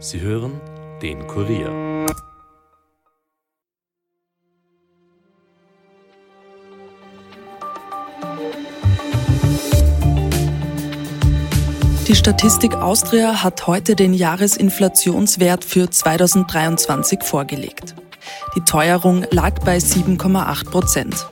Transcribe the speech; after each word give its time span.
Sie 0.00 0.20
hören 0.20 0.60
den 1.02 1.26
Kurier. 1.26 2.06
Die 12.06 12.14
Statistik 12.14 12.74
Austria 12.76 13.42
hat 13.42 13.66
heute 13.66 13.96
den 13.96 14.14
Jahresinflationswert 14.14 15.64
für 15.64 15.90
2023 15.90 17.24
vorgelegt. 17.24 17.96
Die 18.54 18.60
Teuerung 18.60 19.26
lag 19.32 19.58
bei 19.64 19.78
7,8 19.78 20.70
Prozent. 20.70 21.28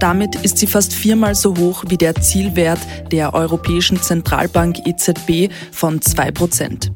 Damit 0.00 0.34
ist 0.34 0.58
sie 0.58 0.66
fast 0.66 0.92
viermal 0.92 1.36
so 1.36 1.56
hoch 1.56 1.84
wie 1.86 1.98
der 1.98 2.16
Zielwert 2.16 2.80
der 3.12 3.32
Europäischen 3.32 4.02
Zentralbank 4.02 4.88
EZB 4.88 5.52
von 5.70 6.02
2 6.02 6.32
Prozent. 6.32 6.90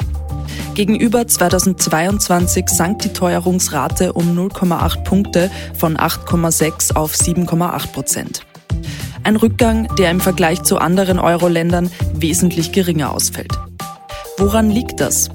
Gegenüber 0.74 1.26
2022 1.26 2.68
sank 2.68 3.00
die 3.00 3.12
Teuerungsrate 3.12 4.12
um 4.12 4.36
0,8 4.36 5.04
Punkte 5.04 5.50
von 5.74 5.96
8,6 5.96 6.94
auf 6.94 7.14
7,8 7.14 7.92
Prozent. 7.92 8.46
Ein 9.22 9.36
Rückgang, 9.36 9.88
der 9.96 10.10
im 10.10 10.20
Vergleich 10.20 10.62
zu 10.62 10.78
anderen 10.78 11.18
Euro-Ländern 11.18 11.90
wesentlich 12.14 12.72
geringer 12.72 13.12
ausfällt. 13.12 13.58
Woran 14.38 14.70
liegt 14.70 15.00
das? 15.00 15.30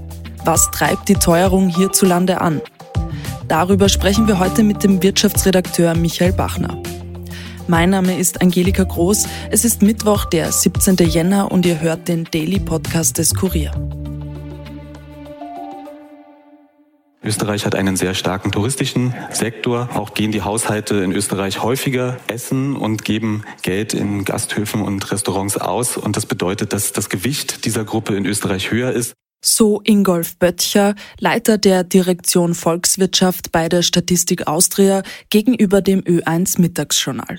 Was 0.45 0.71
treibt 0.71 1.09
die 1.09 1.15
Teuerung 1.15 1.67
hierzulande 1.67 2.39
an? 2.39 2.61
Darüber 3.47 3.89
sprechen 3.89 4.27
wir 4.27 4.39
heute 4.39 4.63
mit 4.63 4.83
dem 4.83 5.03
Wirtschaftsredakteur 5.03 5.93
Michael 5.95 6.33
Bachner. 6.33 6.81
Mein 7.67 7.89
Name 7.89 8.17
ist 8.17 8.41
Angelika 8.41 8.83
Groß. 8.83 9.25
Es 9.49 9.65
ist 9.65 9.81
Mittwoch, 9.81 10.25
der 10.25 10.51
17. 10.51 10.95
Jänner 11.07 11.51
und 11.51 11.65
ihr 11.65 11.79
hört 11.79 12.07
den 12.07 12.25
Daily 12.25 12.59
Podcast 12.59 13.17
des 13.17 13.35
Kurier. 13.35 13.71
Österreich 17.23 17.65
hat 17.65 17.75
einen 17.75 17.97
sehr 17.97 18.15
starken 18.15 18.51
touristischen 18.51 19.13
Sektor. 19.31 19.89
Auch 19.93 20.15
gehen 20.15 20.31
die 20.31 20.41
Haushalte 20.41 20.95
in 20.95 21.11
Österreich 21.11 21.61
häufiger 21.61 22.17
essen 22.27 22.75
und 22.75 23.05
geben 23.05 23.43
Geld 23.61 23.93
in 23.93 24.25
Gasthöfen 24.25 24.81
und 24.81 25.11
Restaurants 25.11 25.57
aus. 25.57 25.97
Und 25.97 26.17
das 26.17 26.25
bedeutet, 26.25 26.73
dass 26.73 26.93
das 26.93 27.09
Gewicht 27.09 27.65
dieser 27.65 27.85
Gruppe 27.85 28.15
in 28.15 28.25
Österreich 28.25 28.71
höher 28.71 28.91
ist. 28.91 29.13
So 29.43 29.81
Ingolf 29.83 30.37
Böttcher, 30.37 30.95
Leiter 31.19 31.57
der 31.57 31.83
Direktion 31.83 32.55
Volkswirtschaft 32.55 33.51
bei 33.51 33.69
der 33.69 33.83
Statistik 33.83 34.47
Austria 34.47 35.03
gegenüber 35.29 35.81
dem 35.81 36.01
Ö1 36.01 36.59
Mittagsjournal. 36.59 37.37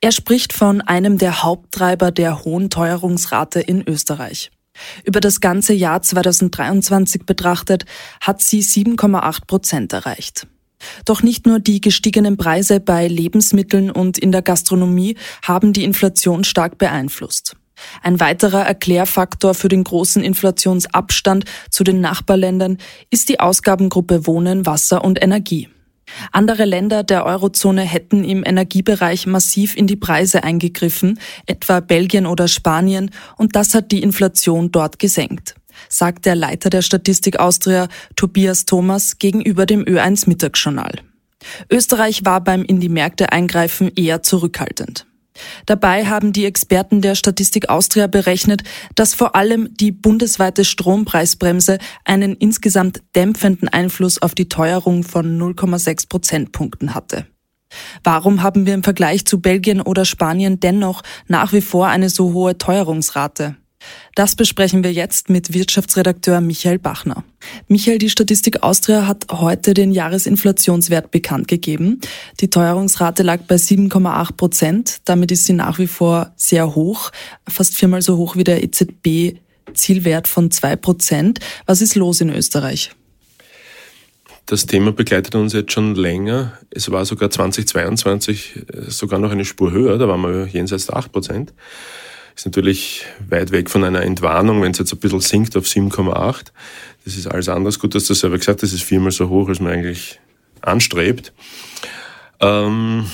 Er 0.00 0.12
spricht 0.12 0.52
von 0.52 0.80
einem 0.80 1.18
der 1.18 1.42
Haupttreiber 1.42 2.10
der 2.10 2.44
hohen 2.44 2.70
Teuerungsrate 2.70 3.60
in 3.60 3.86
Österreich. 3.86 4.50
Über 5.04 5.20
das 5.20 5.40
ganze 5.40 5.72
Jahr 5.72 6.02
2023 6.02 7.24
betrachtet 7.24 7.84
hat 8.20 8.40
sie 8.40 8.60
7,8 8.60 9.46
Prozent 9.46 9.92
erreicht. 9.92 10.46
Doch 11.04 11.22
nicht 11.22 11.46
nur 11.46 11.60
die 11.60 11.80
gestiegenen 11.80 12.36
Preise 12.36 12.80
bei 12.80 13.06
Lebensmitteln 13.06 13.90
und 13.90 14.18
in 14.18 14.32
der 14.32 14.42
Gastronomie 14.42 15.16
haben 15.42 15.72
die 15.72 15.84
Inflation 15.84 16.44
stark 16.44 16.78
beeinflusst. 16.78 17.56
Ein 18.02 18.20
weiterer 18.20 18.62
Erklärfaktor 18.62 19.54
für 19.54 19.68
den 19.68 19.84
großen 19.84 20.22
Inflationsabstand 20.22 21.44
zu 21.70 21.84
den 21.84 22.00
Nachbarländern 22.00 22.78
ist 23.10 23.28
die 23.28 23.40
Ausgabengruppe 23.40 24.26
Wohnen, 24.26 24.66
Wasser 24.66 25.04
und 25.04 25.22
Energie. 25.22 25.68
Andere 26.30 26.64
Länder 26.64 27.02
der 27.02 27.24
Eurozone 27.24 27.82
hätten 27.82 28.24
im 28.24 28.44
Energiebereich 28.44 29.26
massiv 29.26 29.76
in 29.76 29.86
die 29.86 29.96
Preise 29.96 30.44
eingegriffen, 30.44 31.18
etwa 31.46 31.80
Belgien 31.80 32.26
oder 32.26 32.48
Spanien, 32.48 33.10
und 33.36 33.56
das 33.56 33.74
hat 33.74 33.92
die 33.92 34.02
Inflation 34.02 34.72
dort 34.72 34.98
gesenkt, 34.98 35.54
sagt 35.88 36.26
der 36.26 36.34
Leiter 36.34 36.70
der 36.70 36.82
Statistik 36.82 37.38
Austria 37.38 37.88
Tobias 38.16 38.64
Thomas 38.64 39.18
gegenüber 39.18 39.66
dem 39.66 39.84
Ö1 39.84 40.28
Mittagsjournal. 40.28 41.00
Österreich 41.70 42.24
war 42.24 42.42
beim 42.42 42.62
in 42.62 42.80
die 42.80 42.88
Märkte 42.88 43.32
eingreifen 43.32 43.90
eher 43.94 44.22
zurückhaltend. 44.22 45.06
Dabei 45.66 46.06
haben 46.06 46.32
die 46.32 46.44
Experten 46.44 47.00
der 47.00 47.14
Statistik 47.14 47.68
Austria 47.68 48.06
berechnet, 48.06 48.62
dass 48.94 49.14
vor 49.14 49.34
allem 49.34 49.74
die 49.76 49.92
bundesweite 49.92 50.64
Strompreisbremse 50.64 51.78
einen 52.04 52.34
insgesamt 52.34 53.02
dämpfenden 53.14 53.68
Einfluss 53.68 54.20
auf 54.20 54.34
die 54.34 54.48
Teuerung 54.48 55.04
von 55.04 55.38
0,6 55.38 56.08
Prozentpunkten 56.08 56.94
hatte. 56.94 57.26
Warum 58.04 58.42
haben 58.42 58.66
wir 58.66 58.74
im 58.74 58.82
Vergleich 58.82 59.24
zu 59.24 59.40
Belgien 59.40 59.80
oder 59.80 60.04
Spanien 60.04 60.60
dennoch 60.60 61.02
nach 61.26 61.52
wie 61.52 61.62
vor 61.62 61.88
eine 61.88 62.10
so 62.10 62.32
hohe 62.32 62.58
Teuerungsrate? 62.58 63.56
Das 64.14 64.36
besprechen 64.36 64.84
wir 64.84 64.92
jetzt 64.92 65.30
mit 65.30 65.54
Wirtschaftsredakteur 65.54 66.40
Michael 66.40 66.78
Bachner. 66.78 67.24
Michael, 67.68 67.98
die 67.98 68.10
Statistik 68.10 68.62
Austria 68.62 69.06
hat 69.06 69.26
heute 69.30 69.74
den 69.74 69.92
Jahresinflationswert 69.92 71.10
bekannt 71.10 71.48
gegeben. 71.48 72.00
Die 72.40 72.50
Teuerungsrate 72.50 73.22
lag 73.22 73.42
bei 73.48 73.56
7,8 73.56 74.32
Prozent. 74.36 75.00
Damit 75.06 75.32
ist 75.32 75.46
sie 75.46 75.54
nach 75.54 75.78
wie 75.78 75.86
vor 75.86 76.32
sehr 76.36 76.74
hoch, 76.74 77.10
fast 77.48 77.74
viermal 77.74 78.02
so 78.02 78.16
hoch 78.16 78.36
wie 78.36 78.44
der 78.44 78.62
EZB 78.62 79.38
Zielwert 79.74 80.28
von 80.28 80.50
zwei 80.50 80.76
Prozent. 80.76 81.40
Was 81.66 81.80
ist 81.80 81.94
los 81.94 82.20
in 82.20 82.30
Österreich? 82.30 82.90
Das 84.46 84.66
Thema 84.66 84.92
begleitet 84.92 85.34
uns 85.34 85.52
jetzt 85.52 85.72
schon 85.72 85.94
länger. 85.94 86.58
Es 86.70 86.90
war 86.90 87.04
sogar 87.04 87.30
2022 87.30 88.56
äh, 88.56 88.90
sogar 88.90 89.18
noch 89.18 89.30
eine 89.30 89.44
Spur 89.44 89.70
höher, 89.70 89.98
da 89.98 90.08
waren 90.08 90.20
wir 90.22 90.46
jenseits 90.46 90.86
der 90.86 90.96
8 90.96 91.12
Prozent. 91.12 91.54
Ist 92.34 92.46
natürlich 92.46 93.04
weit 93.28 93.50
weg 93.50 93.68
von 93.68 93.84
einer 93.84 94.02
Entwarnung, 94.02 94.62
wenn 94.62 94.72
es 94.72 94.78
jetzt 94.78 94.92
ein 94.92 94.98
bisschen 94.98 95.20
sinkt 95.20 95.56
auf 95.56 95.66
7,8. 95.66 96.46
Das 97.04 97.16
ist 97.16 97.26
alles 97.26 97.48
anders. 97.48 97.78
Gut, 97.78 97.94
dass 97.94 98.04
du 98.04 98.14
selber 98.14 98.38
gesagt 98.38 98.62
hast, 98.62 98.72
das 98.72 98.80
ist 98.80 98.84
viermal 98.84 99.12
so 99.12 99.28
hoch, 99.28 99.48
als 99.48 99.60
man 99.60 99.72
eigentlich 99.72 100.20
anstrebt. 100.60 101.32
Ähm, 102.40 103.06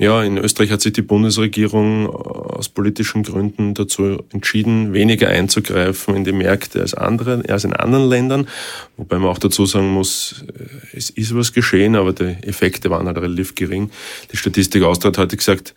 ja, 0.00 0.24
in 0.24 0.38
Österreich 0.38 0.72
hat 0.72 0.80
sich 0.80 0.92
die 0.92 1.02
Bundesregierung 1.02 2.08
aus 2.08 2.68
politischen 2.68 3.22
Gründen 3.22 3.74
dazu 3.74 4.24
entschieden, 4.32 4.92
weniger 4.92 5.28
einzugreifen 5.28 6.16
in 6.16 6.24
die 6.24 6.32
Märkte 6.32 6.80
als 6.80 6.94
andere, 6.94 7.44
als 7.48 7.62
in 7.62 7.72
anderen 7.72 8.08
Ländern. 8.08 8.48
Wobei 8.96 9.18
man 9.18 9.28
auch 9.28 9.38
dazu 9.38 9.66
sagen 9.66 9.90
muss, 9.90 10.44
es 10.92 11.10
ist 11.10 11.34
was 11.36 11.52
geschehen, 11.52 11.94
aber 11.94 12.12
die 12.12 12.36
Effekte 12.42 12.90
waren 12.90 13.06
halt 13.06 13.18
relativ 13.18 13.54
gering. 13.54 13.90
Die 14.32 14.36
Statistik 14.36 14.82
Austria 14.82 15.16
hat 15.16 15.36
gesagt, 15.36 15.74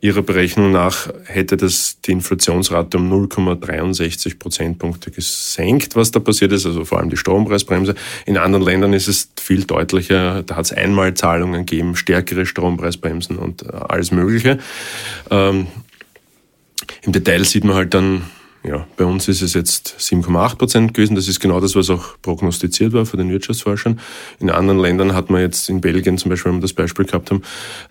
Ihrer 0.00 0.22
Berechnung 0.22 0.70
nach 0.70 1.08
hätte 1.24 1.56
das 1.56 2.00
die 2.00 2.12
Inflationsrate 2.12 2.98
um 2.98 3.12
0,63 3.12 4.38
Prozentpunkte 4.38 5.10
gesenkt, 5.10 5.96
was 5.96 6.12
da 6.12 6.20
passiert 6.20 6.52
ist, 6.52 6.66
also 6.66 6.84
vor 6.84 6.98
allem 6.98 7.10
die 7.10 7.16
Strompreisbremse. 7.16 7.96
In 8.24 8.36
anderen 8.36 8.64
Ländern 8.64 8.92
ist 8.92 9.08
es 9.08 9.30
viel 9.40 9.64
deutlicher, 9.64 10.44
da 10.44 10.56
hat 10.56 10.66
es 10.66 10.72
Einmalzahlungen 10.72 11.66
gegeben, 11.66 11.96
stärkere 11.96 12.46
Strompreisbremsen 12.46 13.38
und 13.38 13.57
äh, 13.62 13.76
alles 13.76 14.10
Mögliche. 14.10 14.58
Ähm, 15.30 15.66
Im 17.02 17.12
Detail 17.12 17.44
sieht 17.44 17.64
man 17.64 17.76
halt 17.76 17.94
dann, 17.94 18.22
ja, 18.64 18.86
bei 18.96 19.04
uns 19.04 19.28
ist 19.28 19.42
es 19.42 19.54
jetzt 19.54 19.94
7,8 19.98 20.56
Prozent 20.56 20.94
gewesen. 20.94 21.14
Das 21.14 21.28
ist 21.28 21.40
genau 21.40 21.60
das, 21.60 21.74
was 21.74 21.90
auch 21.90 22.20
prognostiziert 22.22 22.92
war 22.92 23.06
von 23.06 23.18
den 23.18 23.30
Wirtschaftsforschern. 23.30 24.00
In 24.40 24.50
anderen 24.50 24.80
Ländern 24.80 25.14
hat 25.14 25.30
man 25.30 25.40
jetzt 25.40 25.68
in 25.68 25.80
Belgien 25.80 26.18
zum 26.18 26.30
Beispiel, 26.30 26.52
wenn 26.52 26.58
wir 26.58 26.62
das 26.62 26.72
Beispiel 26.72 27.04
gehabt 27.04 27.30
haben, 27.30 27.42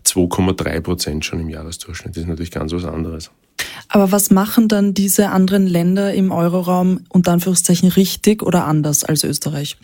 2,3 0.06 0.82
Prozent 0.82 1.26
schon 1.26 1.40
im 1.40 1.50
Jahresdurchschnitt. 1.50 2.16
Das 2.16 2.24
ist 2.24 2.30
natürlich 2.30 2.52
ganz 2.52 2.74
was 2.74 2.86
anderes. 2.86 3.32
Aber 3.90 4.12
was 4.12 4.30
machen 4.30 4.68
dann 4.68 4.94
diese 4.94 5.30
anderen 5.30 5.66
Länder 5.66 6.14
im 6.14 6.32
Euroraum 6.32 7.02
unter 7.10 7.32
Anführungszeichen 7.32 7.90
richtig 7.90 8.44
oder 8.44 8.66
anders 8.66 9.04
als 9.04 9.24
Österreich? 9.24 9.78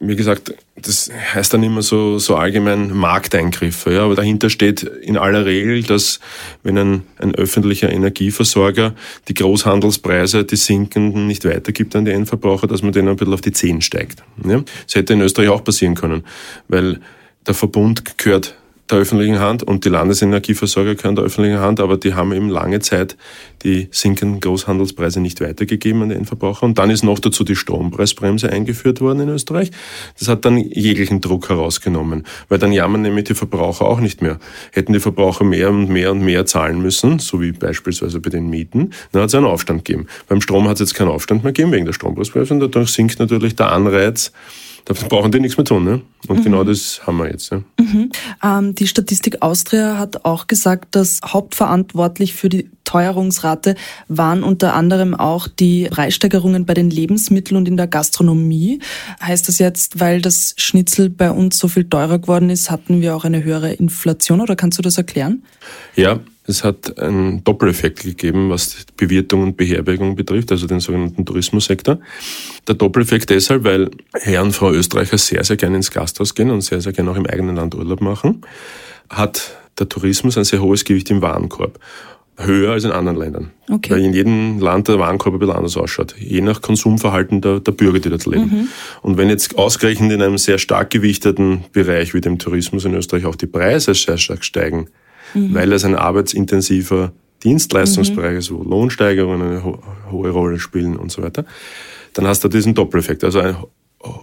Wie 0.00 0.16
gesagt, 0.16 0.54
das 0.76 1.10
heißt 1.34 1.52
dann 1.52 1.62
immer 1.62 1.82
so, 1.82 2.18
so 2.18 2.34
allgemein 2.34 2.90
Markteingriffe. 2.90 3.92
Ja, 3.92 4.04
aber 4.04 4.14
dahinter 4.14 4.48
steht 4.48 4.82
in 4.82 5.18
aller 5.18 5.44
Regel, 5.44 5.82
dass 5.82 6.20
wenn 6.62 6.78
ein, 6.78 7.02
ein 7.18 7.34
öffentlicher 7.34 7.92
Energieversorger 7.92 8.94
die 9.28 9.34
Großhandelspreise, 9.34 10.44
die 10.44 10.56
sinkenden, 10.56 11.26
nicht 11.26 11.44
weitergibt 11.44 11.94
an 11.94 12.06
die 12.06 12.12
Endverbraucher, 12.12 12.66
dass 12.66 12.82
man 12.82 12.92
denen 12.92 13.08
ein 13.08 13.16
bisschen 13.16 13.34
auf 13.34 13.42
die 13.42 13.52
Zehen 13.52 13.82
steigt. 13.82 14.22
Ja, 14.42 14.62
das 14.86 14.94
hätte 14.94 15.12
in 15.12 15.20
Österreich 15.20 15.50
auch 15.50 15.62
passieren 15.62 15.94
können, 15.94 16.24
weil 16.68 16.98
der 17.46 17.54
Verbund 17.54 18.16
gehört 18.16 18.56
der 18.90 18.98
öffentlichen 18.98 19.38
Hand 19.38 19.62
und 19.62 19.84
die 19.84 19.88
Landesenergieversorger 19.88 20.94
gehören 20.94 21.16
der 21.16 21.24
öffentlichen 21.24 21.60
Hand, 21.60 21.80
aber 21.80 21.96
die 21.96 22.14
haben 22.14 22.32
eben 22.32 22.48
lange 22.48 22.80
Zeit 22.80 23.16
die 23.62 23.88
sinkenden 23.90 24.40
Großhandelspreise 24.40 25.20
nicht 25.20 25.40
weitergegeben 25.40 26.02
an 26.02 26.08
den 26.08 26.18
Endverbraucher. 26.18 26.64
Und 26.64 26.78
dann 26.78 26.90
ist 26.90 27.02
noch 27.02 27.18
dazu 27.18 27.44
die 27.44 27.56
Strompreisbremse 27.56 28.50
eingeführt 28.50 29.00
worden 29.00 29.20
in 29.20 29.28
Österreich. 29.28 29.70
Das 30.18 30.28
hat 30.28 30.44
dann 30.44 30.56
jeglichen 30.56 31.20
Druck 31.20 31.48
herausgenommen, 31.48 32.24
weil 32.48 32.58
dann 32.58 32.72
jammern 32.72 33.02
nämlich 33.02 33.24
die 33.24 33.34
Verbraucher 33.34 33.86
auch 33.86 34.00
nicht 34.00 34.22
mehr. 34.22 34.38
Hätten 34.72 34.92
die 34.92 35.00
Verbraucher 35.00 35.44
mehr 35.44 35.70
und 35.70 35.88
mehr 35.88 36.12
und 36.12 36.22
mehr 36.22 36.46
zahlen 36.46 36.80
müssen, 36.80 37.18
so 37.18 37.40
wie 37.40 37.52
beispielsweise 37.52 38.20
bei 38.20 38.30
den 38.30 38.48
Mieten, 38.48 38.90
dann 39.12 39.22
hat 39.22 39.28
es 39.28 39.34
einen 39.34 39.46
Aufstand 39.46 39.84
gegeben. 39.84 40.06
Beim 40.28 40.40
Strom 40.40 40.68
hat 40.68 40.74
es 40.74 40.80
jetzt 40.80 40.94
keinen 40.94 41.08
Aufstand 41.08 41.44
mehr 41.44 41.52
gegeben 41.52 41.72
wegen 41.72 41.86
der 41.86 41.92
Strompreisbremse 41.92 42.54
und 42.54 42.60
dadurch 42.60 42.90
sinkt 42.90 43.18
natürlich 43.18 43.56
der 43.56 43.72
Anreiz, 43.72 44.32
Da 44.84 44.94
brauchen 45.08 45.30
die 45.32 45.40
nichts 45.40 45.56
mehr 45.56 45.64
tun. 45.64 45.84
Ne? 45.84 46.02
Und 46.28 46.40
mhm. 46.40 46.44
genau 46.44 46.64
das 46.64 47.00
haben 47.06 47.18
wir 47.18 47.30
jetzt. 47.30 47.50
Ja. 47.50 47.62
Mhm. 47.78 48.10
Ähm, 48.42 48.74
die 48.74 48.86
Statistik 48.86 49.42
Austria 49.42 49.98
hat 49.98 50.24
auch 50.24 50.46
gesagt, 50.46 50.94
dass 50.94 51.20
hauptverantwortlich 51.24 52.34
für 52.34 52.48
die 52.48 52.70
Teuerungsrate 52.84 53.76
waren 54.08 54.42
unter 54.42 54.74
anderem 54.74 55.14
auch 55.14 55.46
die 55.46 55.88
Preissteigerungen 55.90 56.66
bei 56.66 56.74
den 56.74 56.90
Lebensmitteln 56.90 57.56
und 57.56 57.68
in 57.68 57.76
der 57.76 57.86
Gastronomie. 57.86 58.80
Heißt 59.22 59.46
das 59.46 59.58
jetzt, 59.58 60.00
weil 60.00 60.20
das 60.20 60.54
Schnitzel 60.56 61.08
bei 61.08 61.30
uns 61.30 61.58
so 61.58 61.68
viel 61.68 61.88
teurer 61.88 62.18
geworden 62.18 62.50
ist, 62.50 62.70
hatten 62.70 63.00
wir 63.00 63.14
auch 63.14 63.24
eine 63.24 63.44
höhere 63.44 63.72
Inflation 63.72 64.40
oder 64.40 64.56
kannst 64.56 64.78
du 64.78 64.82
das 64.82 64.98
erklären? 64.98 65.44
Ja, 65.94 66.18
es 66.50 66.64
hat 66.64 66.98
einen 66.98 67.42
Doppeleffekt 67.44 68.02
gegeben, 68.02 68.50
was 68.50 68.84
Bewirtung 68.96 69.42
und 69.42 69.56
Beherbergung 69.56 70.16
betrifft, 70.16 70.52
also 70.52 70.66
den 70.66 70.80
sogenannten 70.80 71.24
Tourismussektor. 71.24 71.98
Der 72.68 72.74
Doppeleffekt 72.74 73.30
deshalb, 73.30 73.64
weil 73.64 73.90
Herr 74.12 74.42
und 74.42 74.52
Frau 74.52 74.70
Österreicher 74.70 75.18
sehr, 75.18 75.42
sehr 75.44 75.56
gerne 75.56 75.76
ins 75.76 75.90
Gasthaus 75.90 76.34
gehen 76.34 76.50
und 76.50 76.60
sehr, 76.60 76.80
sehr 76.80 76.92
gerne 76.92 77.10
auch 77.10 77.16
im 77.16 77.26
eigenen 77.26 77.56
Land 77.56 77.74
Urlaub 77.74 78.00
machen, 78.00 78.42
hat 79.08 79.56
der 79.78 79.88
Tourismus 79.88 80.36
ein 80.36 80.44
sehr 80.44 80.60
hohes 80.60 80.84
Gewicht 80.84 81.10
im 81.10 81.22
Warenkorb 81.22 81.78
höher 82.46 82.72
als 82.72 82.84
in 82.84 82.90
anderen 82.90 83.18
Ländern. 83.18 83.50
Okay. 83.68 83.90
Weil 83.90 84.00
in 84.00 84.12
jedem 84.12 84.60
Land 84.60 84.88
der 84.88 84.98
Warenkorb 84.98 85.34
ein 85.34 85.38
bisschen 85.38 85.54
anders 85.54 85.76
ausschaut, 85.76 86.14
je 86.18 86.40
nach 86.40 86.62
Konsumverhalten 86.62 87.40
der, 87.40 87.60
der 87.60 87.72
Bürger, 87.72 88.00
die 88.00 88.08
dort 88.08 88.26
leben. 88.26 88.44
Mhm. 88.44 88.68
Und 89.02 89.18
wenn 89.18 89.28
jetzt 89.28 89.56
ausgerechnet 89.58 90.12
in 90.12 90.22
einem 90.22 90.38
sehr 90.38 90.58
stark 90.58 90.90
gewichteten 90.90 91.64
Bereich 91.72 92.14
wie 92.14 92.20
dem 92.20 92.38
Tourismus 92.38 92.84
in 92.84 92.94
Österreich 92.94 93.26
auch 93.26 93.36
die 93.36 93.46
Preise 93.46 93.94
sehr 93.94 94.18
stark 94.18 94.44
steigen, 94.44 94.88
mhm. 95.34 95.54
weil 95.54 95.72
es 95.72 95.84
ein 95.84 95.94
arbeitsintensiver 95.94 97.12
Dienstleistungsbereich 97.42 98.32
mhm. 98.32 98.38
ist, 98.38 98.52
wo 98.52 98.62
Lohnsteigerungen 98.62 99.42
eine 99.42 99.64
ho 99.64 99.82
hohe 100.10 100.30
Rolle 100.30 100.58
spielen 100.58 100.96
und 100.96 101.10
so 101.12 101.22
weiter, 101.22 101.44
dann 102.14 102.26
hast 102.26 102.44
du 102.44 102.48
diesen 102.48 102.74
Doppeleffekt. 102.74 103.24
Also 103.24 103.40
ein 103.40 103.56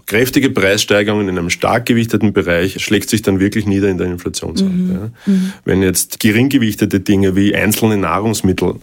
kräftige 0.06 0.50
Preissteigerungen 0.50 1.30
in 1.30 1.38
einem 1.38 1.50
stark 1.50 1.86
gewichteten 1.86 2.34
Bereich 2.34 2.82
schlägt 2.84 3.10
sich 3.10 3.22
dann 3.22 3.40
wirklich 3.40 3.68
nieder 3.68 3.90
in 3.90 3.98
der 3.98 4.08
Inflationsrate. 4.08 4.72
Mhm. 4.72 4.92
Ja. 4.92 5.12
Mhm. 5.26 5.54
Wenn 5.66 5.84
jetzt 5.84 6.20
gering 6.20 6.50
gewichtete 6.50 7.00
Dinge 7.00 7.36
wie 7.36 7.54
einzelne 7.54 7.98
Nahrungsmittel 7.98 8.76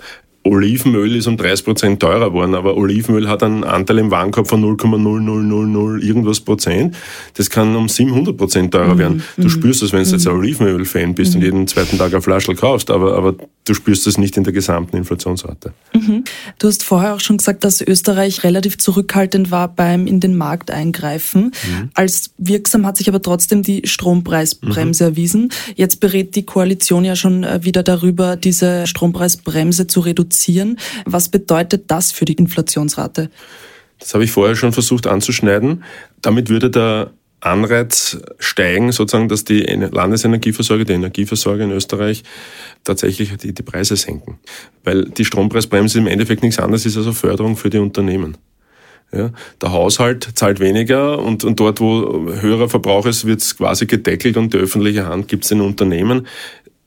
Olivenöl 0.46 1.17
ist 1.17 1.26
um 1.26 1.38
30 1.38 1.64
Prozent 1.64 2.00
teurer 2.00 2.29
geworden, 2.29 2.55
aber 2.55 2.76
Olivenöl 2.76 3.29
hat 3.29 3.43
einen 3.43 3.64
Anteil 3.64 3.99
im 3.99 4.11
Warenkorb 4.11 4.46
von 4.46 4.62
0,0000 4.62 6.02
irgendwas 6.02 6.41
Prozent. 6.41 6.94
Das 7.32 7.49
kann 7.49 7.75
um 7.75 7.88
700 7.88 8.37
Prozent 8.37 8.73
teurer 8.73 8.94
mhm. 8.94 8.99
werden. 8.99 9.23
Du 9.38 9.44
mhm. 9.44 9.49
spürst 9.49 9.82
das, 9.82 9.93
wenn 9.93 10.05
du 10.05 10.11
jetzt 10.11 10.26
ein 10.26 10.35
mhm. 10.35 10.41
Olivenöl-Fan 10.41 11.14
bist 11.14 11.32
mhm. 11.32 11.38
und 11.38 11.44
jeden 11.44 11.67
zweiten 11.67 11.96
Tag 11.96 12.12
eine 12.12 12.20
Flasche 12.20 12.55
kaufst, 12.55 12.91
aber, 12.91 13.17
aber 13.17 13.35
du 13.64 13.73
spürst 13.73 14.06
das 14.06 14.19
nicht 14.19 14.37
in 14.37 14.44
der 14.44 14.52
gesamten 14.52 14.99
Inflationsrate. 14.99 15.73
Mhm. 15.94 16.25
Du 16.58 16.69
hast 16.69 16.82
vorher 16.82 17.14
auch 17.14 17.20
schon 17.20 17.38
gesagt, 17.38 17.64
dass 17.64 17.81
Österreich 17.81 18.44
relativ 18.44 18.76
zurückhaltend 18.76 19.50
war 19.50 19.69
beim 19.69 20.06
in 20.06 20.20
den 20.20 20.37
Markt 20.37 20.70
eingreifen. 20.70 21.52
Als 21.94 22.32
wirksam 22.37 22.85
hat 22.85 22.99
sich 22.99 23.08
aber 23.08 23.23
trotzdem 23.23 23.62
die 23.62 23.82
Strompreisbremse 23.87 25.05
erwiesen. 25.05 25.50
Jetzt 25.75 26.00
berät 26.00 26.37
die 26.37 26.44
Koalition 26.44 27.05
ja 27.06 27.17
schon 27.17 27.44
äh, 27.44 27.61
wieder 27.62 27.82
darüber, 27.82 28.37
diese 28.37 28.87
Strompreisbremse 28.87 29.87
zu 29.87 30.00
reduzieren 30.00 30.33
reduzieren. 30.34 30.78
Was 31.04 31.28
bedeutet 31.28 31.84
das 31.90 32.12
für 32.12 32.25
die 32.25 32.34
Inflationsrate? 32.34 33.31
Das 33.98 34.14
habe 34.14 34.25
ich 34.25 34.32
vorher 34.32 34.56
schon 34.56 34.72
versucht 34.72 35.06
anzuschneiden. 35.06 35.84
Damit 36.20 36.48
würde 36.48 36.70
der 36.70 37.12
Anreiz 37.40 38.19
steigen, 38.38 38.90
sozusagen, 38.90 39.28
dass 39.28 39.44
die 39.44 39.60
Landesenergieversorger, 39.60 40.84
die 40.84 40.94
Energieversorger 40.94 41.64
in 41.64 41.72
Österreich 41.72 42.22
tatsächlich 42.84 43.36
die, 43.36 43.52
die 43.52 43.62
Preise 43.62 43.96
senken. 43.96 44.38
Weil 44.82 45.04
die 45.04 45.25
Strompreisbremse 45.25 45.98
im 45.98 46.06
Endeffekt 46.06 46.42
nichts 46.42 46.58
anderes 46.58 46.86
ist 46.86 46.96
als 46.96 47.06
eine 47.06 47.14
Förderung 47.14 47.56
für 47.56 47.70
die 47.70 47.78
Unternehmen. 47.78 48.38
Ja, 49.12 49.31
der 49.62 49.70
Haushalt 49.70 50.31
zahlt 50.34 50.58
weniger 50.58 51.20
und, 51.20 51.44
und 51.44 51.60
dort, 51.60 51.78
wo 51.81 52.32
höherer 52.32 52.69
Verbrauch 52.69 53.06
ist, 53.06 53.26
wird 53.26 53.42
es 53.42 53.56
quasi 53.56 53.86
gedeckelt 53.86 54.36
und 54.36 54.52
die 54.54 54.58
öffentliche 54.58 55.06
Hand 55.06 55.28
gibt 55.28 55.44
es 55.44 55.50
den 55.50 55.60
Unternehmen. 55.60 56.26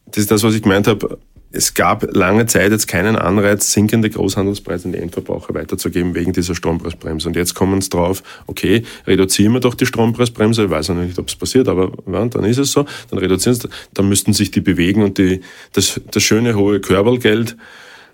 Das 0.07 0.17
ist 0.17 0.31
das, 0.31 0.44
was 0.44 0.55
ich 0.55 0.63
gemeint 0.63 0.88
habe 0.88 1.19
es 1.51 1.73
gab 1.73 2.15
lange 2.15 2.45
Zeit 2.45 2.71
jetzt 2.71 2.88
keinen 2.88 3.15
Anreiz, 3.15 3.71
sinkende 3.71 4.09
Großhandelspreise 4.09 4.85
an 4.85 4.91
die 4.91 4.99
Endverbraucher 4.99 5.53
weiterzugeben 5.53 6.13
wegen 6.13 6.33
dieser 6.33 6.55
Strompreisbremse. 6.55 7.27
Und 7.27 7.35
jetzt 7.35 7.53
kommen 7.53 7.79
es 7.79 7.89
drauf, 7.89 8.21
okay, 8.47 8.83
reduzieren 9.05 9.53
wir 9.53 9.61
doch 9.61 9.73
die 9.73 9.85
Strompreisbremse. 9.85 10.65
Ich 10.65 10.69
weiß 10.69 10.89
noch 10.89 10.95
nicht, 10.97 11.17
ob 11.17 11.29
es 11.29 11.35
passiert, 11.35 11.69
aber 11.69 11.91
ja, 12.11 12.25
dann 12.25 12.44
ist 12.44 12.57
es 12.57 12.71
so. 12.71 12.85
Dann 13.09 13.19
reduzieren 13.19 13.55
sie, 13.55 13.69
dann 13.94 14.09
müssten 14.09 14.33
sich 14.33 14.51
die 14.51 14.61
bewegen 14.61 15.03
und 15.03 15.17
die, 15.17 15.41
das, 15.73 16.01
das 16.11 16.23
schöne 16.23 16.55
hohe 16.55 16.81
Körpergeld 16.81 17.55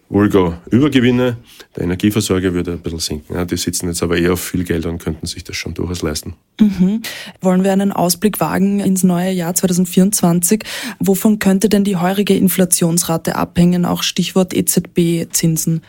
Vulgo 0.09 0.53
Übergewinne. 0.69 1.37
Der 1.75 1.83
Energieversorger 1.83 2.53
würde 2.53 2.73
ein 2.73 2.79
bisschen 2.79 2.99
sinken. 2.99 3.47
Die 3.47 3.57
sitzen 3.57 3.87
jetzt 3.87 4.03
aber 4.03 4.17
eher 4.17 4.33
auf 4.33 4.41
viel 4.41 4.63
Geld 4.63 4.85
und 4.85 4.99
könnten 4.99 5.25
sich 5.25 5.43
das 5.43 5.55
schon 5.55 5.73
durchaus 5.73 6.01
leisten. 6.01 6.35
Mhm. 6.59 7.01
Wollen 7.41 7.63
wir 7.63 7.73
einen 7.73 7.91
Ausblick 7.91 8.39
wagen 8.39 8.79
ins 8.79 9.03
neue 9.03 9.31
Jahr 9.31 9.55
2024? 9.55 10.63
Wovon 10.99 11.39
könnte 11.39 11.69
denn 11.69 11.83
die 11.83 11.97
heurige 11.97 12.35
Inflationsrate 12.35 13.35
abhängen? 13.35 13.85
Auch 13.85 14.03
Stichwort 14.03 14.53
EZB-Zinsen. 14.53 15.81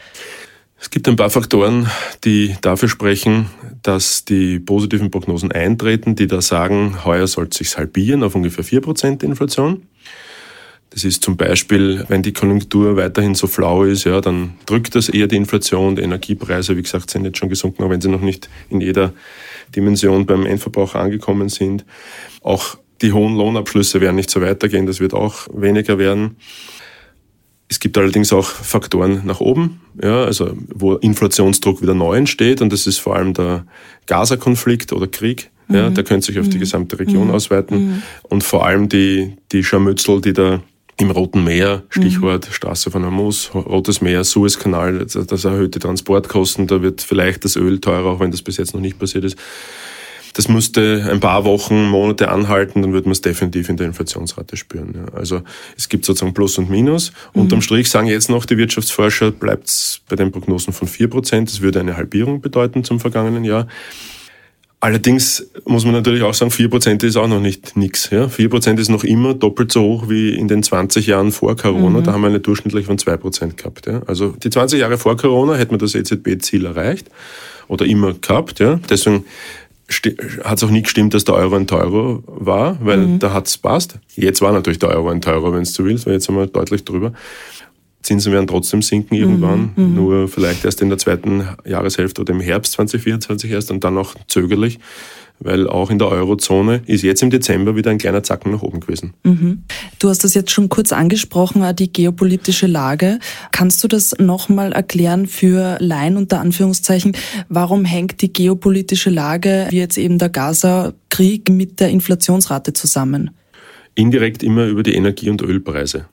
Es 0.84 0.90
gibt 0.90 1.08
ein 1.08 1.16
paar 1.16 1.30
Faktoren, 1.30 1.88
die 2.24 2.56
dafür 2.60 2.90
sprechen, 2.90 3.46
dass 3.82 4.26
die 4.26 4.58
positiven 4.58 5.10
Prognosen 5.10 5.50
eintreten, 5.50 6.14
die 6.14 6.26
da 6.26 6.42
sagen, 6.42 7.04
heuer 7.06 7.26
soll 7.26 7.48
es 7.50 7.56
sich 7.56 7.76
halbieren 7.78 8.22
auf 8.22 8.34
ungefähr 8.34 8.64
4% 8.64 9.22
Inflation. 9.22 9.84
Das 10.94 11.02
ist 11.02 11.24
zum 11.24 11.36
Beispiel, 11.36 12.04
wenn 12.06 12.22
die 12.22 12.32
Konjunktur 12.32 12.96
weiterhin 12.96 13.34
so 13.34 13.48
flau 13.48 13.82
ist, 13.82 14.04
ja, 14.04 14.20
dann 14.20 14.54
drückt 14.64 14.94
das 14.94 15.08
eher 15.08 15.26
die 15.26 15.34
Inflation. 15.34 15.96
Die 15.96 16.02
Energiepreise, 16.02 16.76
wie 16.76 16.82
gesagt, 16.82 17.10
sind 17.10 17.24
jetzt 17.24 17.36
schon 17.38 17.48
gesunken, 17.48 17.82
auch 17.82 17.90
wenn 17.90 18.00
sie 18.00 18.08
noch 18.08 18.20
nicht 18.20 18.48
in 18.70 18.80
jeder 18.80 19.12
Dimension 19.74 20.24
beim 20.24 20.46
Endverbraucher 20.46 21.00
angekommen 21.00 21.48
sind. 21.48 21.84
Auch 22.42 22.76
die 23.02 23.12
hohen 23.12 23.34
Lohnabschlüsse 23.34 24.00
werden 24.00 24.14
nicht 24.14 24.30
so 24.30 24.40
weitergehen, 24.40 24.86
das 24.86 25.00
wird 25.00 25.14
auch 25.14 25.48
weniger 25.52 25.98
werden. 25.98 26.36
Es 27.68 27.80
gibt 27.80 27.98
allerdings 27.98 28.32
auch 28.32 28.46
Faktoren 28.46 29.22
nach 29.24 29.40
oben, 29.40 29.80
ja, 30.00 30.24
also 30.24 30.56
wo 30.72 30.94
Inflationsdruck 30.94 31.82
wieder 31.82 31.94
neu 31.94 32.16
entsteht 32.16 32.62
und 32.62 32.72
das 32.72 32.86
ist 32.86 32.98
vor 32.98 33.16
allem 33.16 33.34
der 33.34 33.66
Gaza-Konflikt 34.06 34.92
oder 34.92 35.08
Krieg. 35.08 35.50
Ja, 35.68 35.90
mhm. 35.90 35.94
Der 35.94 36.04
könnte 36.04 36.26
sich 36.26 36.38
auf 36.38 36.48
die 36.48 36.58
mhm. 36.58 36.60
gesamte 36.60 36.98
Region 37.00 37.28
mhm. 37.28 37.34
ausweiten 37.34 37.78
mhm. 37.78 38.02
und 38.22 38.44
vor 38.44 38.64
allem 38.64 38.88
die, 38.88 39.38
die 39.50 39.64
Scharmützel, 39.64 40.20
die 40.20 40.34
da 40.34 40.62
im 40.96 41.10
Roten 41.10 41.44
Meer, 41.44 41.82
Stichwort 41.88 42.48
mhm. 42.48 42.52
Straße 42.52 42.90
von 42.90 43.04
Hormuz, 43.04 43.50
Rotes 43.54 44.00
Meer, 44.00 44.24
Suezkanal, 44.24 45.06
das 45.06 45.44
erhöht 45.44 45.74
die 45.74 45.80
Transportkosten, 45.80 46.66
da 46.66 46.82
wird 46.82 47.02
vielleicht 47.02 47.44
das 47.44 47.56
Öl 47.56 47.80
teurer, 47.80 48.10
auch 48.10 48.20
wenn 48.20 48.30
das 48.30 48.42
bis 48.42 48.56
jetzt 48.56 48.74
noch 48.74 48.80
nicht 48.80 48.98
passiert 48.98 49.24
ist. 49.24 49.36
Das 50.34 50.48
müsste 50.48 51.08
ein 51.10 51.20
paar 51.20 51.44
Wochen, 51.44 51.84
Monate 51.84 52.28
anhalten, 52.28 52.82
dann 52.82 52.92
wird 52.92 53.06
man 53.06 53.12
es 53.12 53.20
definitiv 53.20 53.68
in 53.68 53.76
der 53.76 53.86
Inflationsrate 53.86 54.56
spüren. 54.56 54.92
Ja. 54.96 55.14
Also 55.14 55.42
es 55.76 55.88
gibt 55.88 56.04
sozusagen 56.04 56.34
Plus 56.34 56.58
und 56.58 56.68
Minus. 56.68 57.12
Mhm. 57.34 57.42
Unterm 57.42 57.62
Strich 57.62 57.88
sagen 57.88 58.08
jetzt 58.08 58.28
noch 58.28 58.44
die 58.44 58.58
Wirtschaftsforscher, 58.58 59.30
bleibt 59.30 59.68
es 59.68 60.00
bei 60.08 60.16
den 60.16 60.32
Prognosen 60.32 60.72
von 60.72 60.88
vier 60.88 61.08
Prozent. 61.08 61.50
Das 61.50 61.60
würde 61.60 61.78
eine 61.78 61.96
Halbierung 61.96 62.40
bedeuten 62.40 62.82
zum 62.82 62.98
vergangenen 62.98 63.44
Jahr. 63.44 63.68
Allerdings 64.84 65.48
muss 65.64 65.86
man 65.86 65.94
natürlich 65.94 66.22
auch 66.24 66.34
sagen, 66.34 66.50
4% 66.50 67.04
ist 67.04 67.16
auch 67.16 67.26
noch 67.26 67.40
nicht 67.40 67.74
nix. 67.74 68.10
Ja? 68.10 68.26
4% 68.26 68.78
ist 68.78 68.90
noch 68.90 69.02
immer 69.02 69.32
doppelt 69.32 69.72
so 69.72 69.80
hoch 69.80 70.10
wie 70.10 70.34
in 70.34 70.46
den 70.46 70.62
20 70.62 71.06
Jahren 71.06 71.32
vor 71.32 71.56
Corona. 71.56 72.00
Mhm. 72.00 72.04
Da 72.04 72.12
haben 72.12 72.20
wir 72.20 72.28
eine 72.28 72.40
durchschnittlich 72.40 72.84
von 72.84 72.98
2% 72.98 73.56
gehabt. 73.56 73.86
Ja? 73.86 74.02
Also 74.06 74.34
die 74.42 74.50
20 74.50 74.80
Jahre 74.80 74.98
vor 74.98 75.16
Corona 75.16 75.54
hätten 75.54 75.70
wir 75.70 75.78
das 75.78 75.94
EZB-Ziel 75.94 76.66
erreicht 76.66 77.08
oder 77.66 77.86
immer 77.86 78.12
gehabt. 78.12 78.60
Ja? 78.60 78.78
Deswegen 78.90 79.24
hat 80.44 80.58
es 80.58 80.64
auch 80.64 80.70
nie 80.70 80.82
gestimmt, 80.82 81.14
dass 81.14 81.24
der 81.24 81.34
Euro 81.34 81.56
ein 81.56 81.66
Teuro 81.66 82.22
war, 82.26 82.76
weil 82.82 82.98
mhm. 82.98 83.18
da 83.20 83.32
hat 83.32 83.46
es 83.46 83.56
passt. 83.56 83.98
Jetzt 84.16 84.42
war 84.42 84.52
natürlich 84.52 84.80
der 84.80 84.90
Euro 84.90 85.08
ein 85.08 85.22
Teuro, 85.22 85.54
wenn 85.54 85.62
es 85.62 85.72
du 85.72 85.84
willst, 85.84 86.04
weil 86.04 86.12
jetzt 86.12 86.26
sind 86.26 86.36
wir 86.36 86.46
deutlich 86.46 86.84
drüber. 86.84 87.14
Zinsen 88.04 88.32
werden 88.32 88.46
trotzdem 88.46 88.82
sinken 88.82 89.14
irgendwann, 89.14 89.72
mhm, 89.74 89.84
mhm. 89.84 89.94
nur 89.94 90.28
vielleicht 90.28 90.64
erst 90.64 90.82
in 90.82 90.90
der 90.90 90.98
zweiten 90.98 91.48
Jahreshälfte 91.64 92.20
oder 92.20 92.34
im 92.34 92.40
Herbst 92.40 92.74
2024 92.74 93.50
erst 93.50 93.70
und 93.70 93.82
dann 93.82 93.96
auch 93.96 94.14
zögerlich, 94.28 94.78
weil 95.40 95.66
auch 95.66 95.90
in 95.90 95.98
der 95.98 96.08
Eurozone 96.08 96.82
ist 96.86 97.02
jetzt 97.02 97.22
im 97.22 97.30
Dezember 97.30 97.76
wieder 97.76 97.90
ein 97.90 97.98
kleiner 97.98 98.22
Zacken 98.22 98.52
nach 98.52 98.62
oben 98.62 98.80
gewesen. 98.80 99.14
Mhm. 99.24 99.64
Du 99.98 100.10
hast 100.10 100.22
das 100.22 100.34
jetzt 100.34 100.50
schon 100.50 100.68
kurz 100.68 100.92
angesprochen, 100.92 101.64
die 101.76 101.92
geopolitische 101.92 102.66
Lage. 102.66 103.18
Kannst 103.52 103.82
du 103.82 103.88
das 103.88 104.14
nochmal 104.18 104.72
erklären 104.72 105.26
für 105.26 105.78
Laien 105.80 106.18
unter 106.18 106.40
Anführungszeichen? 106.40 107.16
Warum 107.48 107.86
hängt 107.86 108.20
die 108.20 108.32
geopolitische 108.32 109.10
Lage, 109.10 109.66
wie 109.70 109.78
jetzt 109.78 109.96
eben 109.96 110.18
der 110.18 110.28
Gaza-Krieg, 110.28 111.48
mit 111.48 111.80
der 111.80 111.88
Inflationsrate 111.88 112.74
zusammen? 112.74 113.30
Indirekt 113.94 114.42
immer 114.42 114.66
über 114.66 114.82
die 114.82 114.94
Energie- 114.94 115.30
und 115.30 115.40
Ölpreise. 115.40 116.06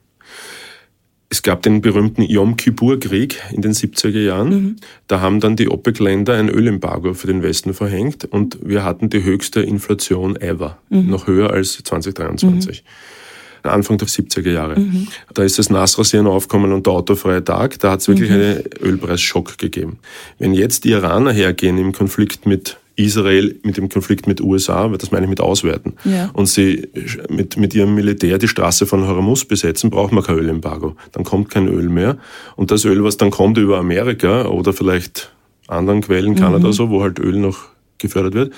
Es 1.31 1.43
gab 1.43 1.61
den 1.61 1.79
berühmten 1.79 2.23
Yom 2.23 2.57
Kippur-Krieg 2.57 3.41
in 3.53 3.61
den 3.61 3.71
70er 3.71 4.19
Jahren. 4.19 4.49
Mhm. 4.49 4.75
Da 5.07 5.21
haben 5.21 5.39
dann 5.39 5.55
die 5.55 5.69
OPEC-Länder 5.69 6.33
ein 6.33 6.49
Ölembargo 6.49 7.13
für 7.13 7.27
den 7.27 7.41
Westen 7.41 7.73
verhängt 7.73 8.25
und 8.25 8.57
wir 8.61 8.83
hatten 8.83 9.09
die 9.09 9.23
höchste 9.23 9.61
Inflation 9.61 10.35
ever, 10.35 10.77
mhm. 10.89 11.09
noch 11.09 11.27
höher 11.27 11.51
als 11.51 11.81
2023. 11.83 12.83
Mhm. 12.83 13.69
Anfang 13.69 13.97
der 13.97 14.09
70er 14.09 14.51
Jahre. 14.51 14.77
Mhm. 14.77 15.07
Da 15.33 15.43
ist 15.43 15.57
das 15.57 15.69
Nasrasieren 15.69 16.27
aufgekommen 16.27 16.73
und 16.73 16.85
der 16.85 16.93
autofreie 16.93 17.43
Tag. 17.43 17.79
Da 17.79 17.91
hat 17.91 18.01
es 18.01 18.09
wirklich 18.09 18.29
mhm. 18.29 18.35
einen 18.35 18.63
Ölpreisschock 18.81 19.57
gegeben. 19.57 19.99
Wenn 20.37 20.53
jetzt 20.53 20.83
die 20.83 20.89
Iraner 20.89 21.31
hergehen 21.31 21.77
im 21.77 21.93
Konflikt 21.93 22.45
mit 22.45 22.75
Israel 23.05 23.59
mit 23.63 23.77
dem 23.77 23.89
Konflikt 23.89 24.27
mit 24.27 24.41
USA, 24.41 24.87
das 24.89 25.11
meine 25.11 25.25
ich 25.25 25.29
mit 25.29 25.41
auswerten, 25.41 25.93
Ja. 26.03 26.29
und 26.33 26.47
sie 26.47 26.87
mit, 27.29 27.57
mit 27.57 27.73
ihrem 27.73 27.93
Militär 27.95 28.37
die 28.37 28.47
Straße 28.47 28.85
von 28.85 29.07
Hormuz 29.07 29.45
besetzen, 29.45 29.89
braucht 29.89 30.11
man 30.11 30.23
kein 30.23 30.37
Ölembargo. 30.37 30.95
Dann 31.11 31.23
kommt 31.23 31.49
kein 31.49 31.67
Öl 31.67 31.89
mehr. 31.89 32.17
Und 32.55 32.71
das 32.71 32.85
Öl, 32.85 33.03
was 33.03 33.17
dann 33.17 33.31
kommt 33.31 33.57
über 33.57 33.77
Amerika 33.77 34.45
oder 34.47 34.73
vielleicht 34.73 35.31
anderen 35.67 36.01
Quellen, 36.01 36.35
Kanada 36.35 36.71
so, 36.71 36.89
wo 36.89 37.01
halt 37.01 37.19
Öl 37.19 37.37
noch 37.37 37.59
gefördert 37.97 38.33
wird, 38.33 38.53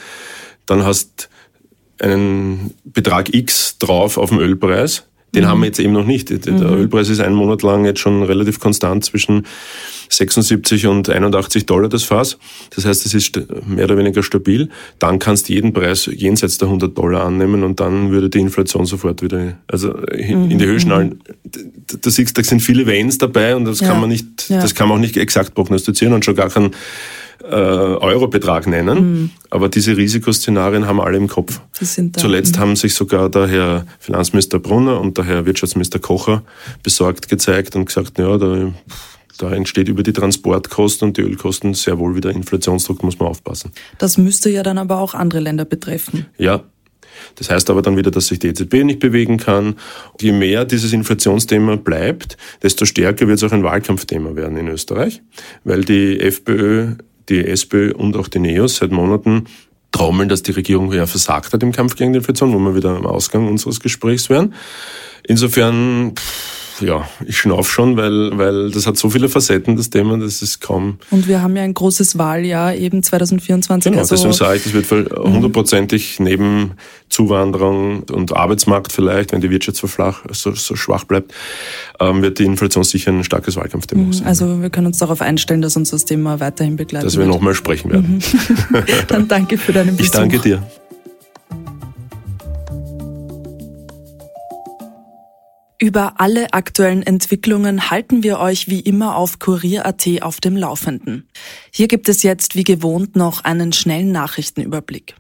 dann 0.66 0.84
hast 0.84 1.30
einen 2.00 2.74
Betrag 2.84 3.34
X 3.34 3.78
drauf 3.78 4.18
auf 4.18 4.30
dem 4.30 4.40
Ölpreis. 4.40 5.06
Den 5.36 5.48
haben 5.48 5.62
wir 5.62 5.66
jetzt 5.68 5.80
eben 5.80 5.94
noch 5.94 6.06
nicht. 6.06 6.30
Der 6.30 6.54
Ölpreis 6.72 7.10
ist 7.10 7.20
einen 7.20 7.36
Monat 7.36 7.63
lang 7.63 7.86
jetzt 7.86 8.00
schon 8.00 8.22
relativ 8.24 8.60
konstant 8.60 9.04
zwischen 9.06 9.46
76 10.10 10.86
und 10.88 11.10
81 11.10 11.66
Dollar 11.66 11.90
das 11.90 12.04
Fass. 12.04 12.38
Das 12.75 12.86
heißt, 12.86 13.06
es 13.06 13.13
ist 13.13 13.36
st- 13.36 13.48
mehr 13.66 13.86
oder 13.86 13.98
weniger 13.98 14.22
stabil. 14.22 14.70
Dann 15.00 15.18
kannst 15.20 15.50
du 15.50 15.54
jeden 15.54 15.74
Preis 15.74 16.06
jenseits 16.13 16.58
der 16.60 16.68
100 16.68 16.96
Dollar 16.98 17.24
annehmen 17.25 17.63
und 17.63 17.80
dann 17.80 18.12
würde 18.12 18.30
die 18.30 18.40
Inflation 18.40 18.86
sofort 18.86 19.22
wieder, 19.24 19.58
also 19.68 19.94
in 20.08 20.52
in 20.52 20.60
die 20.60 20.66
Höhe 20.66 20.80
schnallen. 20.80 21.20
D- 21.44 21.62
Du 22.02 22.10
siehst, 22.10 22.38
da 22.38 22.44
sind 22.44 22.60
viele 22.62 22.86
Wenns 22.86 23.18
dabei 23.18 23.56
und 23.56 23.66
das 23.66 23.80
Ja. 23.80 23.88
kann 23.90 24.00
man 24.02 24.10
nicht, 24.10 24.50
Ja. 24.50 24.62
das 24.62 24.74
kann 24.75 24.88
man 24.90 24.98
auch 24.98 25.02
nicht 25.02 25.16
exakt 25.18 25.54
prognostizieren 25.54 26.13
und 26.13 26.25
schon 26.25 26.36
gar 26.36 26.50
keinen 26.50 26.72
äh, 27.44 27.56
Eurobetrag 27.56 28.68
nennen. 28.68 29.32
Aber 29.50 29.70
diese 29.70 29.98
Risikoszenarien 29.98 30.88
haben 30.88 31.02
alle 31.02 31.18
im 31.18 31.28
Kopf. 31.28 31.60
Sind 31.74 32.16
da. 32.16 32.22
Zuletzt 32.22 32.58
haben 32.58 32.76
sich 32.76 32.94
sogar 32.94 33.30
der 33.30 33.48
Herr 33.48 33.86
Finanzminister 34.00 34.60
Brunner 34.60 35.00
und 35.00 35.18
der 35.18 35.26
Herr 35.26 35.46
Wirtschaftsminister 35.46 36.00
Kocher 36.00 36.44
besorgt 36.82 37.30
gezeigt 37.30 37.76
und 37.76 37.86
gesagt, 37.86 38.18
ja, 38.18 38.38
da, 38.38 38.72
da 39.38 39.52
entsteht 39.52 39.90
über 39.90 40.04
die 40.04 40.14
Transportkosten 40.14 41.10
und 41.10 41.18
die 41.18 41.22
Ölkosten 41.22 41.74
sehr 41.74 42.00
wohl 42.00 42.16
wieder 42.16 42.32
Inflationsdruck, 42.32 43.04
muss 43.04 43.20
man 43.20 43.28
aufpassen. 43.28 43.72
Das 43.98 44.18
müsste 44.18 44.50
ja 44.50 44.64
dann 44.64 44.78
aber 44.78 45.00
auch 45.00 45.14
andere 45.14 45.42
Länder 45.42 45.66
betreffen. 45.66 46.26
Ja. 46.38 46.64
Das 47.36 47.50
heißt 47.50 47.70
aber 47.70 47.82
dann 47.82 47.96
wieder, 47.96 48.10
dass 48.10 48.28
sich 48.28 48.40
die 48.40 48.48
EZB 48.48 48.84
nicht 48.84 49.00
bewegen 49.00 49.38
kann. 49.38 49.76
Je 50.20 50.32
mehr 50.32 50.66
dieses 50.66 50.94
Inflationsthema 50.94 51.76
bleibt, 51.76 52.38
desto 52.64 52.86
stärker 52.86 53.28
wird 53.28 53.38
es 53.38 53.44
auch 53.44 53.52
ein 53.52 53.64
Wahlkampfthema 53.64 54.36
werden 54.36 54.58
in 54.58 54.68
Österreich, 54.68 55.22
weil 55.64 55.84
die 55.84 56.20
FPÖ, 56.20 56.96
die 57.30 57.46
SPÖ 57.46 57.94
und 57.94 58.18
auch 58.18 58.27
die 58.27 58.39
NEOS 58.39 58.77
seit 58.77 58.92
Monaten 58.92 59.46
trommeln, 59.92 60.27
dass 60.27 60.44
die 60.44 60.51
Regierung 60.51 60.92
ja 60.92 61.06
versagt 61.06 61.53
hat 61.53 61.63
im 61.63 61.72
Kampf 61.72 61.96
gegen 61.96 62.13
die 62.13 62.18
Inflation, 62.18 62.53
wo 62.53 62.60
wir 62.60 62.75
wieder 62.75 62.98
am 62.98 63.06
Ausgang 63.06 63.48
unseres 63.48 63.80
Gesprächs 63.80 64.30
wären. 64.30 64.53
Insofern, 65.25 66.15
pff, 66.15 66.62
ja, 66.84 67.08
ich 67.25 67.38
schnauf 67.38 67.72
schon, 67.72 67.98
weil, 67.98 68.38
weil 68.38 68.72
das 68.72 68.86
hat 68.86 68.98
so 68.98 69.10
viele 69.10 69.30
Facetten, 69.30 69.75
das 69.75 69.90
Thema, 69.90 70.18
das 70.18 70.42
ist 70.42 70.62
kaum 70.62 70.98
Und 71.12 71.28
wir 71.28 71.42
haben 71.42 71.56
ja 71.56 71.63
ein 71.63 71.74
großes 71.74 72.18
Wahljahr 72.18 72.75
eben 72.75 73.02
2024. 73.02 73.92
Genau, 73.92 74.02
also, 74.02 74.16
deswegen 74.16 74.34
sage 74.34 74.58
ich, 74.58 74.63
das 74.63 74.74
wird 74.74 75.12
hundertprozentig 75.12 76.20
neben 76.20 76.72
Zuwanderung 77.10 78.04
und 78.04 78.36
Arbeitsmarkt 78.36 78.92
vielleicht, 78.92 79.32
wenn 79.32 79.42
die 79.42 79.50
Wirtschaft 79.50 79.78
so, 79.78 79.88
flach, 79.88 80.24
so, 80.32 80.54
so 80.54 80.75
schwach 80.75 81.04
bleibt, 81.06 81.34
ähm, 82.00 82.22
wird 82.22 82.40
die 82.40 82.46
Inflation 82.46 82.84
sicher 82.84 83.12
ein 83.12 83.24
starkes 83.24 83.56
Wahlkampfthema 83.56 84.12
sein. 84.13 84.28
also 84.28 84.62
wir 84.62 84.70
können 84.70 84.88
uns 84.88 84.98
darauf 84.98 85.22
einstellen, 85.22 85.62
dass 85.62 85.75
uns 85.75 85.92
das 85.92 86.06
Thema 86.06 86.40
weiterhin 86.40 86.75
begleitet. 86.75 87.08
dass 87.08 87.18
wir 87.18 87.25
nochmal 87.25 87.54
sprechen 87.54 87.92
werden. 87.92 88.24
Dann 89.08 89.28
danke 89.28 89.58
für 89.58 89.74
deinen 89.74 89.96
Besuch. 89.96 90.06
Ich 90.06 90.12
danke 90.12 90.40
dir. 90.40 90.63
Über 95.84 96.22
alle 96.22 96.54
aktuellen 96.54 97.04
Entwicklungen 97.04 97.92
halten 97.92 98.24
wir 98.24 98.40
euch 98.40 98.70
wie 98.70 98.80
immer 98.80 99.18
auf 99.18 99.40
Kurier.at 99.40 100.08
auf 100.22 100.40
dem 100.40 100.56
Laufenden. 100.56 101.28
Hier 101.74 101.90
gibt 101.90 102.08
es 102.08 102.24
jetzt 102.24 102.56
wie 102.56 102.63
gewohnt 102.63 103.18
noch 103.18 103.44
einen 103.44 103.74
schnellen 103.74 104.13
Nachrichtenüberblick. 104.13 105.16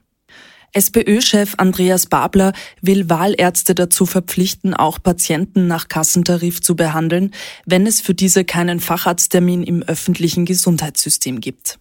SPÖ-Chef 0.71 1.55
Andreas 1.57 2.05
Babler 2.05 2.53
will 2.81 3.09
Wahlärzte 3.09 3.75
dazu 3.75 4.05
verpflichten, 4.05 4.73
auch 4.73 5.03
Patienten 5.03 5.67
nach 5.67 5.89
Kassentarif 5.89 6.61
zu 6.61 6.77
behandeln, 6.77 7.31
wenn 7.65 7.85
es 7.85 7.99
für 7.99 8.13
diese 8.13 8.45
keinen 8.45 8.79
Facharzttermin 8.79 9.63
im 9.63 9.83
öffentlichen 9.83 10.45
Gesundheitssystem 10.45 11.41
gibt. 11.41 11.77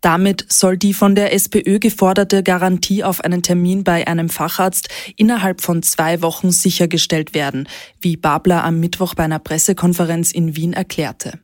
Damit 0.00 0.46
soll 0.48 0.76
die 0.76 0.94
von 0.94 1.14
der 1.14 1.32
SPÖ 1.32 1.78
geforderte 1.78 2.42
Garantie 2.42 3.04
auf 3.04 3.22
einen 3.22 3.42
Termin 3.42 3.84
bei 3.84 4.06
einem 4.06 4.28
Facharzt 4.28 4.88
innerhalb 5.16 5.60
von 5.60 5.82
zwei 5.82 6.22
Wochen 6.22 6.50
sichergestellt 6.50 7.34
werden, 7.34 7.68
wie 8.00 8.16
Babler 8.16 8.64
am 8.64 8.80
Mittwoch 8.80 9.14
bei 9.14 9.24
einer 9.24 9.38
Pressekonferenz 9.38 10.32
in 10.32 10.56
Wien 10.56 10.72
erklärte. 10.72 11.38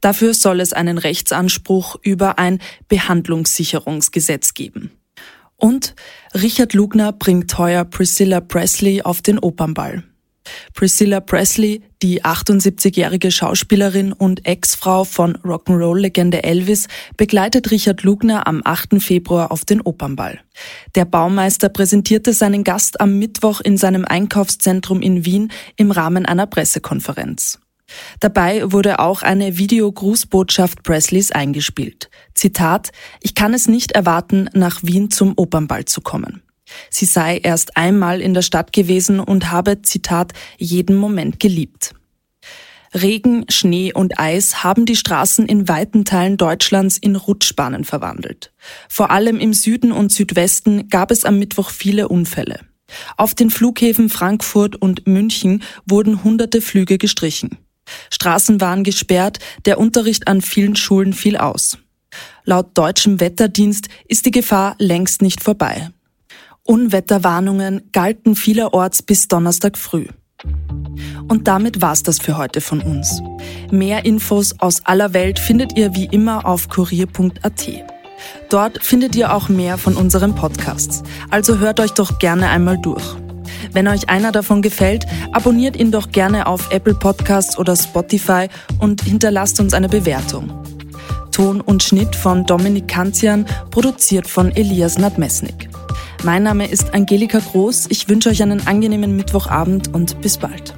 Dafür 0.00 0.34
soll 0.34 0.60
es 0.60 0.72
einen 0.72 0.98
Rechtsanspruch 0.98 1.96
über 2.02 2.38
ein 2.38 2.58
Behandlungssicherungsgesetz 2.88 4.54
geben. 4.54 4.90
Und 5.56 5.94
Richard 6.34 6.74
Lugner 6.74 7.12
bringt 7.12 7.56
heuer 7.56 7.84
Priscilla 7.84 8.40
Presley 8.40 9.02
auf 9.02 9.22
den 9.22 9.38
Opernball. 9.38 10.02
Priscilla 10.74 11.20
Presley, 11.20 11.82
die 12.02 12.24
78-jährige 12.24 13.30
Schauspielerin 13.30 14.12
und 14.12 14.46
Ex-Frau 14.46 15.04
von 15.04 15.36
Rock'n'Roll-Legende 15.38 16.42
Elvis, 16.42 16.88
begleitet 17.16 17.70
Richard 17.70 18.02
Lugner 18.02 18.46
am 18.46 18.62
8. 18.64 19.02
Februar 19.02 19.52
auf 19.52 19.64
den 19.64 19.80
Opernball. 19.80 20.40
Der 20.94 21.04
Baumeister 21.04 21.68
präsentierte 21.68 22.32
seinen 22.32 22.64
Gast 22.64 23.00
am 23.00 23.18
Mittwoch 23.18 23.60
in 23.60 23.76
seinem 23.76 24.04
Einkaufszentrum 24.04 25.00
in 25.00 25.24
Wien 25.24 25.52
im 25.76 25.90
Rahmen 25.90 26.26
einer 26.26 26.46
Pressekonferenz. 26.46 27.58
Dabei 28.20 28.72
wurde 28.72 28.98
auch 28.98 29.22
eine 29.22 29.58
Videogrußbotschaft 29.58 30.82
Presleys 30.82 31.30
eingespielt. 31.30 32.10
Zitat, 32.34 32.90
ich 33.20 33.34
kann 33.34 33.54
es 33.54 33.68
nicht 33.68 33.92
erwarten, 33.92 34.48
nach 34.54 34.82
Wien 34.82 35.10
zum 35.10 35.34
Opernball 35.36 35.84
zu 35.84 36.00
kommen. 36.00 36.42
Sie 36.90 37.04
sei 37.04 37.38
erst 37.38 37.76
einmal 37.76 38.20
in 38.20 38.34
der 38.34 38.42
Stadt 38.42 38.72
gewesen 38.72 39.20
und 39.20 39.50
habe, 39.50 39.82
Zitat, 39.82 40.32
jeden 40.58 40.96
Moment 40.96 41.40
geliebt. 41.40 41.94
Regen, 42.94 43.46
Schnee 43.48 43.92
und 43.92 44.18
Eis 44.18 44.62
haben 44.62 44.84
die 44.84 44.96
Straßen 44.96 45.46
in 45.46 45.66
weiten 45.66 46.04
Teilen 46.04 46.36
Deutschlands 46.36 46.98
in 46.98 47.16
Rutschbahnen 47.16 47.84
verwandelt. 47.84 48.52
Vor 48.88 49.10
allem 49.10 49.38
im 49.38 49.54
Süden 49.54 49.92
und 49.92 50.12
Südwesten 50.12 50.88
gab 50.88 51.10
es 51.10 51.24
am 51.24 51.38
Mittwoch 51.38 51.70
viele 51.70 52.08
Unfälle. 52.08 52.60
Auf 53.16 53.34
den 53.34 53.48
Flughäfen 53.48 54.10
Frankfurt 54.10 54.76
und 54.76 55.06
München 55.06 55.62
wurden 55.86 56.22
hunderte 56.22 56.60
Flüge 56.60 56.98
gestrichen. 56.98 57.56
Straßen 58.10 58.60
waren 58.60 58.84
gesperrt, 58.84 59.38
der 59.64 59.78
Unterricht 59.78 60.28
an 60.28 60.42
vielen 60.42 60.76
Schulen 60.76 61.14
fiel 61.14 61.38
aus. 61.38 61.78
Laut 62.44 62.76
deutschem 62.76 63.20
Wetterdienst 63.20 63.88
ist 64.06 64.26
die 64.26 64.30
Gefahr 64.30 64.74
längst 64.78 65.22
nicht 65.22 65.42
vorbei. 65.42 65.90
Unwetterwarnungen 66.64 67.90
galten 67.92 68.36
vielerorts 68.36 69.02
bis 69.02 69.26
Donnerstag 69.26 69.76
früh. 69.76 70.06
Und 71.28 71.48
damit 71.48 71.82
war's 71.82 72.02
das 72.02 72.20
für 72.20 72.36
heute 72.36 72.60
von 72.60 72.80
uns. 72.80 73.20
Mehr 73.70 74.04
Infos 74.04 74.54
aus 74.60 74.84
aller 74.84 75.12
Welt 75.12 75.38
findet 75.38 75.76
ihr 75.76 75.94
wie 75.94 76.06
immer 76.06 76.46
auf 76.46 76.68
kurier.at. 76.68 77.68
Dort 78.48 78.82
findet 78.82 79.16
ihr 79.16 79.34
auch 79.34 79.48
mehr 79.48 79.76
von 79.76 79.96
unseren 79.96 80.34
Podcasts. 80.34 81.02
Also 81.30 81.58
hört 81.58 81.80
euch 81.80 81.92
doch 81.92 82.18
gerne 82.18 82.48
einmal 82.48 82.78
durch. 82.78 83.16
Wenn 83.72 83.88
euch 83.88 84.08
einer 84.08 84.30
davon 84.30 84.62
gefällt, 84.62 85.06
abonniert 85.32 85.76
ihn 85.76 85.90
doch 85.90 86.10
gerne 86.12 86.46
auf 86.46 86.70
Apple 86.70 86.94
Podcasts 86.94 87.58
oder 87.58 87.74
Spotify 87.74 88.48
und 88.78 89.02
hinterlasst 89.02 89.58
uns 89.58 89.74
eine 89.74 89.88
Bewertung. 89.88 90.52
Ton 91.32 91.60
und 91.60 91.82
Schnitt 91.82 92.14
von 92.14 92.44
Dominik 92.44 92.88
Kanzian, 92.88 93.46
produziert 93.70 94.28
von 94.28 94.54
Elias 94.54 94.98
Nadmesnik. 94.98 95.71
Mein 96.24 96.44
Name 96.44 96.68
ist 96.68 96.94
Angelika 96.94 97.40
Groß. 97.40 97.86
Ich 97.88 98.08
wünsche 98.08 98.28
euch 98.28 98.44
einen 98.44 98.64
angenehmen 98.68 99.16
Mittwochabend 99.16 99.92
und 99.92 100.20
bis 100.20 100.38
bald. 100.38 100.72